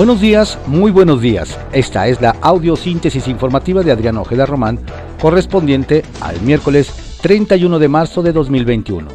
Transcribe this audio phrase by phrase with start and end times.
[0.00, 1.60] Buenos días, muy buenos días.
[1.72, 4.80] Esta es la audiosíntesis informativa de Adrián Ojeda Román,
[5.20, 9.08] correspondiente al miércoles 31 de marzo de 2021.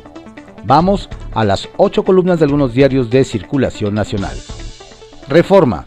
[0.63, 4.38] Vamos a las ocho columnas de algunos diarios de circulación nacional.
[5.27, 5.86] Reforma.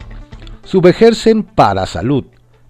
[0.65, 2.25] Subejercen para salud.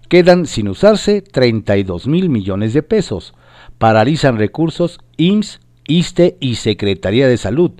[0.08, 3.34] Quedan sin usarse 32 mil millones de pesos.
[3.78, 5.58] Paralizan recursos IMSS,
[5.88, 7.72] ISTE y Secretaría de Salud,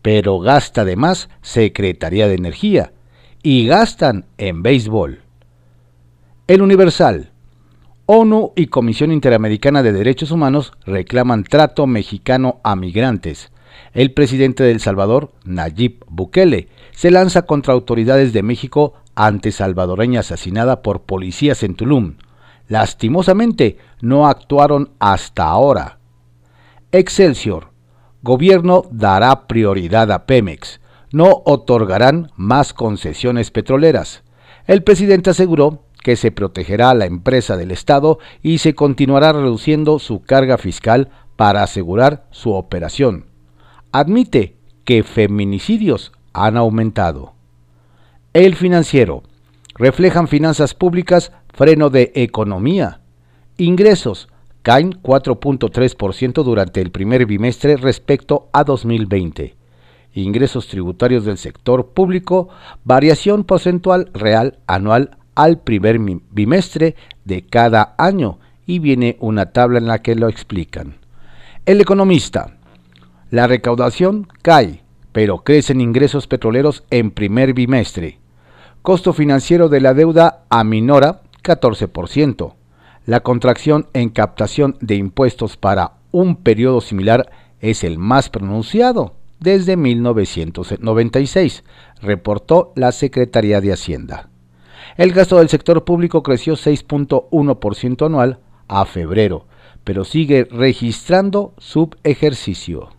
[0.00, 2.92] pero gasta además Secretaría de Energía
[3.50, 5.22] y gastan en béisbol.
[6.48, 7.30] El Universal.
[8.04, 13.50] ONU y Comisión Interamericana de Derechos Humanos reclaman trato mexicano a migrantes.
[13.94, 20.20] El presidente de El Salvador, Nayib Bukele, se lanza contra autoridades de México ante salvadoreña
[20.20, 22.16] asesinada por policías en Tulum.
[22.68, 26.00] Lastimosamente, no actuaron hasta ahora.
[26.92, 27.70] Excelsior.
[28.20, 30.80] Gobierno dará prioridad a Pemex
[31.12, 34.22] no otorgarán más concesiones petroleras.
[34.66, 39.98] El presidente aseguró que se protegerá a la empresa del Estado y se continuará reduciendo
[39.98, 43.26] su carga fiscal para asegurar su operación.
[43.92, 47.34] Admite que feminicidios han aumentado.
[48.32, 49.22] El financiero.
[49.74, 53.00] Reflejan finanzas públicas, freno de economía.
[53.56, 54.28] Ingresos
[54.62, 59.57] caen 4.3% durante el primer bimestre respecto a 2020
[60.22, 62.48] ingresos tributarios del sector público,
[62.84, 65.98] variación porcentual real anual al primer
[66.30, 70.96] bimestre de cada año y viene una tabla en la que lo explican.
[71.64, 72.56] El economista,
[73.30, 78.18] la recaudación cae, pero crecen ingresos petroleros en primer bimestre.
[78.82, 82.54] Costo financiero de la deuda aminora 14%.
[83.06, 89.76] La contracción en captación de impuestos para un periodo similar es el más pronunciado, desde
[89.76, 91.64] 1996,
[92.00, 94.30] reportó la Secretaría de Hacienda.
[94.96, 99.46] El gasto del sector público creció 6.1% anual a febrero,
[99.84, 102.90] pero sigue registrando subejercicio.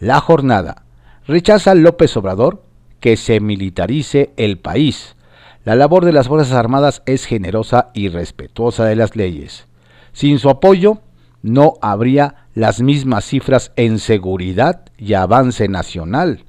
[0.00, 0.84] La jornada.
[1.26, 2.62] Rechaza López Obrador
[3.00, 5.16] que se militarice el país.
[5.64, 9.66] La labor de las Fuerzas Armadas es generosa y respetuosa de las leyes.
[10.12, 11.00] Sin su apoyo,
[11.42, 16.46] no habría las mismas cifras en seguridad y avance nacional.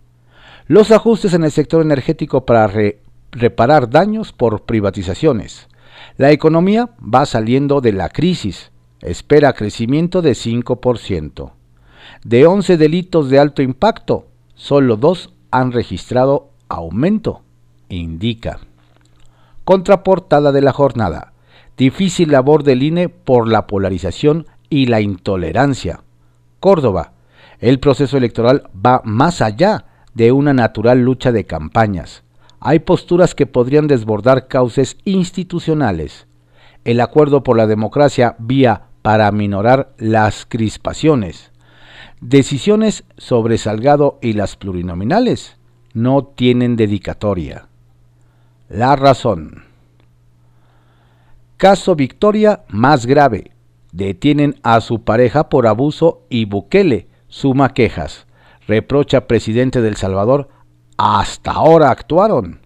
[0.65, 2.71] Los ajustes en el sector energético para
[3.31, 5.67] reparar daños por privatizaciones.
[6.15, 8.71] La economía va saliendo de la crisis.
[9.01, 11.51] Espera crecimiento de 5%.
[12.23, 17.41] De 11 delitos de alto impacto, solo dos han registrado aumento,
[17.89, 18.61] indica.
[19.65, 21.33] Contraportada de la jornada.
[21.75, 26.01] Difícil labor del INE por la polarización y la intolerancia.
[26.59, 27.13] Córdoba.
[27.59, 32.23] El proceso electoral va más allá de una natural lucha de campañas.
[32.59, 36.27] Hay posturas que podrían desbordar cauces institucionales.
[36.85, 41.51] El acuerdo por la democracia vía para minorar las crispaciones.
[42.19, 45.57] Decisiones sobre Salgado y las plurinominales
[45.93, 47.67] no tienen dedicatoria.
[48.69, 49.63] La razón.
[51.57, 53.51] Caso Victoria más grave.
[53.91, 58.27] Detienen a su pareja por abuso y Bukele suma quejas.
[58.67, 60.49] Reprocha presidente del Salvador,
[60.97, 62.59] hasta ahora actuaron.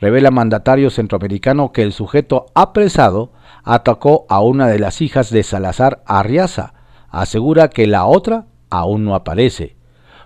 [0.00, 3.32] Revela mandatario centroamericano que el sujeto apresado
[3.64, 6.74] atacó a una de las hijas de Salazar Arriaza.
[7.10, 9.76] Asegura que la otra aún no aparece.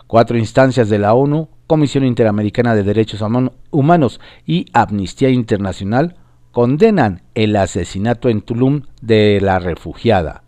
[0.07, 3.25] Cuatro instancias de la ONU, Comisión Interamericana de Derechos
[3.71, 6.17] Humanos y Amnistía Internacional
[6.55, 10.45] condenan el asesinato en Tulum de la refugiada.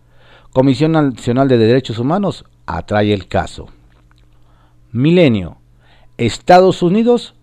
[0.53, 3.67] Comisión Nacional de Derechos Humanos atrae el caso.
[4.93, 5.59] Milenio.
[6.17, 7.35] Estados Unidos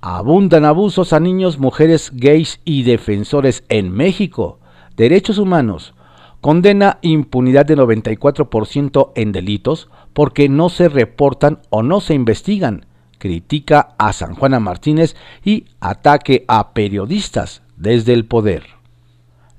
[0.00, 4.58] abundan abusos a niños, mujeres, gays y defensores en México.
[4.96, 5.94] Derechos humanos.
[6.40, 12.84] Condena impunidad de 94% en delitos porque no se reportan o no se investigan.
[13.18, 18.64] Critica a San Juana Martínez y ataque a periodistas desde el poder.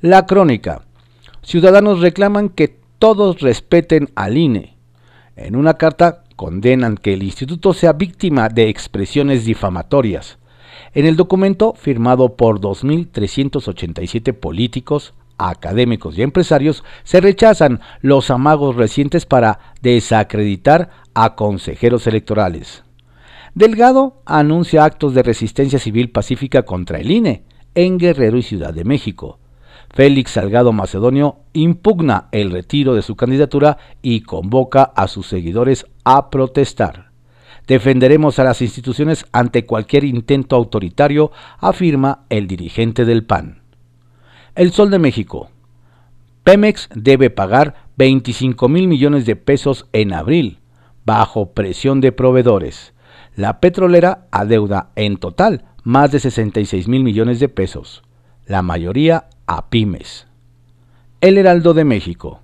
[0.02, 0.84] La crónica.
[1.42, 4.78] Ciudadanos reclaman que todos respeten al INE.
[5.36, 10.38] En una carta condenan que el instituto sea víctima de expresiones difamatorias.
[10.94, 19.26] En el documento, firmado por 2.387 políticos, académicos y empresarios, se rechazan los amagos recientes
[19.26, 22.84] para desacreditar a consejeros electorales.
[23.56, 27.44] Delgado anuncia actos de resistencia civil pacífica contra el INE,
[27.80, 29.40] en Guerrero y Ciudad de México.
[29.92, 36.30] Félix Salgado Macedonio impugna el retiro de su candidatura y convoca a sus seguidores a
[36.30, 37.12] protestar.
[37.68, 43.62] Defenderemos a las instituciones ante cualquier intento autoritario, afirma el dirigente del PAN.
[44.56, 45.50] El Sol de México.
[46.44, 50.60] Pemex debe pagar 25 mil millones de pesos en abril,
[51.06, 52.94] bajo presión de proveedores.
[53.36, 58.04] La petrolera adeuda en total más de 66 mil millones de pesos,
[58.46, 60.28] la mayoría a pymes.
[61.22, 62.42] El Heraldo de México.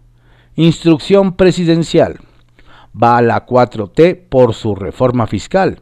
[0.56, 2.20] Instrucción presidencial
[3.02, 5.82] va a la 4T por su reforma fiscal.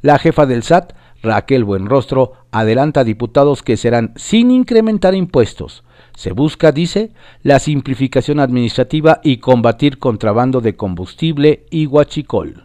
[0.00, 5.84] La jefa del SAT, Raquel Buenrostro, adelanta a diputados que serán sin incrementar impuestos.
[6.14, 7.12] Se busca, dice,
[7.42, 12.64] la simplificación administrativa y combatir contrabando de combustible y guachicol.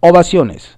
[0.00, 0.76] Ovaciones.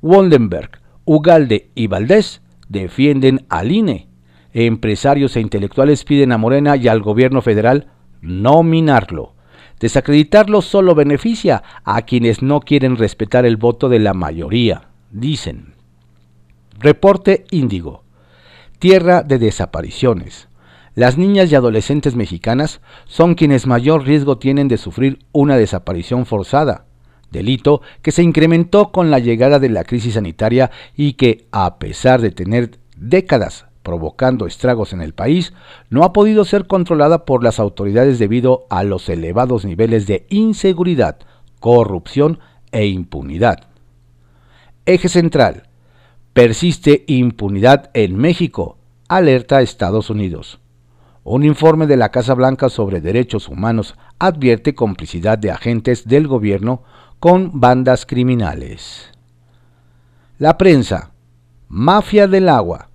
[0.00, 0.77] Woldenberg,
[1.08, 4.08] Ugalde y Valdés defienden al INE.
[4.52, 7.86] Empresarios e intelectuales piden a Morena y al gobierno federal
[8.20, 9.32] nominarlo.
[9.80, 15.76] Desacreditarlo solo beneficia a quienes no quieren respetar el voto de la mayoría, dicen.
[16.78, 18.04] Reporte Índigo.
[18.78, 20.50] Tierra de desapariciones.
[20.94, 26.84] Las niñas y adolescentes mexicanas son quienes mayor riesgo tienen de sufrir una desaparición forzada,
[27.30, 32.20] delito que se incrementó con la llegada de la crisis sanitaria y que, a pesar
[32.20, 35.54] de tener décadas provocando estragos en el país,
[35.88, 41.18] no ha podido ser controlada por las autoridades debido a los elevados niveles de inseguridad,
[41.60, 42.38] corrupción
[42.70, 43.68] e impunidad.
[44.84, 45.68] Eje central.
[46.32, 48.78] Persiste impunidad en México,
[49.08, 50.60] alerta a Estados Unidos.
[51.24, 56.84] Un informe de la Casa Blanca sobre derechos humanos advierte complicidad de agentes del gobierno
[57.18, 59.10] con bandas criminales.
[60.38, 61.10] La prensa.
[61.68, 62.90] Mafia del agua.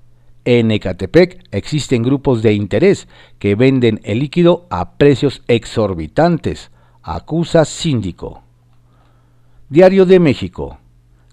[0.46, 6.72] En Ecatepec existen grupos de interés que venden el líquido a precios exorbitantes,
[7.02, 8.44] acusa síndico.
[9.70, 10.78] Diario de México.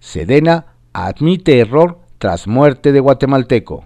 [0.01, 3.85] Sedena admite error tras muerte de guatemalteco.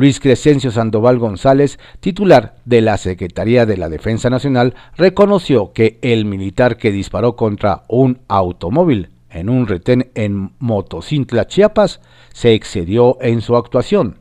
[0.00, 6.24] Luis Crescencio Sandoval González, titular de la Secretaría de la Defensa Nacional, reconoció que el
[6.24, 12.00] militar que disparó contra un automóvil en un retén en Motocintla, Chiapas,
[12.32, 14.16] se excedió en su actuación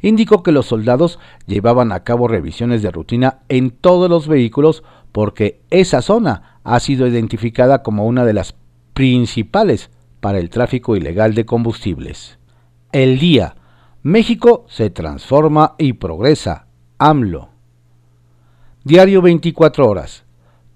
[0.00, 5.60] indicó que los soldados llevaban a cabo revisiones de rutina en todos los vehículos porque
[5.70, 8.54] esa zona ha sido identificada como una de las
[8.94, 9.90] principales
[10.20, 12.38] para el tráfico ilegal de combustibles.
[12.92, 13.55] El día,
[14.06, 16.68] México se transforma y progresa.
[16.96, 17.48] AMLO.
[18.84, 20.22] Diario 24 horas.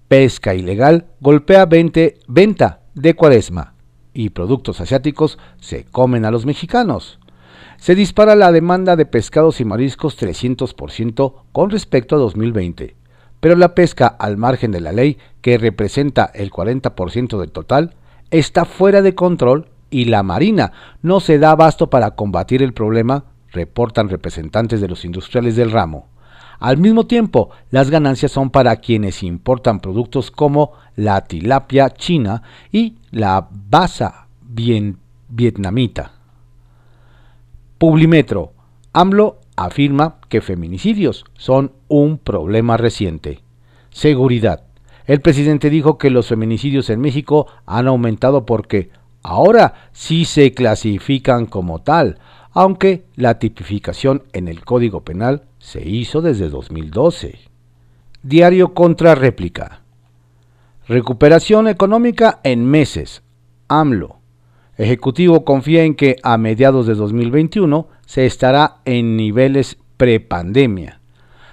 [0.08, 3.74] Pesca ilegal golpea 20, venta de cuaresma
[4.12, 7.20] y productos asiáticos se comen a los mexicanos
[7.78, 12.96] se dispara la demanda de pescados y mariscos 300% con respecto a 2020,
[13.38, 17.94] pero la pesca al margen de la ley, que representa el 40% del total,
[18.30, 20.72] está fuera de control y la Marina
[21.02, 26.06] no se da abasto para combatir el problema, reportan representantes de los industriales del ramo.
[26.60, 32.96] Al mismo tiempo, las ganancias son para quienes importan productos como la tilapia china y
[33.10, 36.12] la basa vietnamita.
[37.78, 38.52] Publimetro.
[38.92, 43.42] AMLO afirma que feminicidios son un problema reciente.
[43.90, 44.64] Seguridad.
[45.06, 48.90] El presidente dijo que los feminicidios en México han aumentado porque
[49.22, 52.18] ahora sí se clasifican como tal,
[52.52, 57.38] aunque la tipificación en el Código Penal se hizo desde 2012.
[58.22, 59.82] Diario contra réplica.
[60.88, 63.22] Recuperación económica en meses.
[63.68, 64.16] AMLO.
[64.76, 71.00] Ejecutivo confía en que a mediados de 2021 se estará en niveles prepandemia.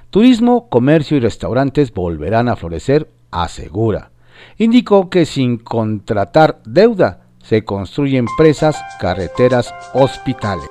[0.10, 4.12] Turismo, comercio y restaurantes volverán a florecer, asegura.
[4.58, 10.68] Indicó que sin contratar deuda se construyen presas, carreteras, hospitales.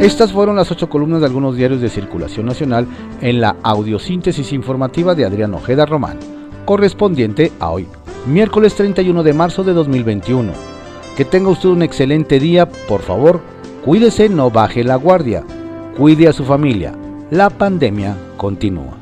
[0.00, 2.88] Estas fueron las ocho columnas de algunos diarios de circulación nacional
[3.20, 6.18] en la audiosíntesis informativa de Adrián Ojeda Román,
[6.64, 7.86] correspondiente a hoy,
[8.26, 10.52] miércoles 31 de marzo de 2021.
[11.16, 13.40] Que tenga usted un excelente día, por favor,
[13.84, 15.44] cuídese, no baje la guardia,
[15.96, 16.92] cuide a su familia,
[17.30, 19.01] la pandemia continúa.